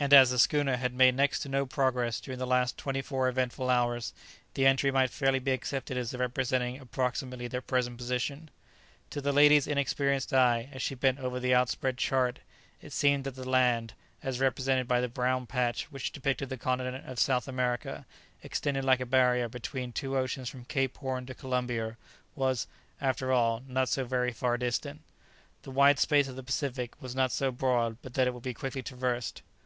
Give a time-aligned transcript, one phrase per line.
[0.00, 3.28] and as the schooner had made next to no progress during the last twenty four
[3.28, 4.14] eventful hours,
[4.54, 8.48] the entry might fairly be accepted as representing approximately their present position.
[9.10, 12.38] To the lady's inexperienced eye, as she bent over the outspread chart,
[12.80, 13.92] it seemed that the land,
[14.22, 18.06] as represented by the brown patch which depicted the continent of South America
[18.42, 21.98] extending like a barrier between two oceans from Cape Horn to Columbia,
[22.36, 22.68] was,
[23.00, 25.02] after all, not so very far distant;
[25.62, 28.54] the wide space of the Pacific was not so broad but that it would be
[28.54, 29.42] quickly traversed.